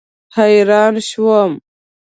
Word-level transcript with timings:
حیران 0.37 0.93
شوم. 1.07 1.51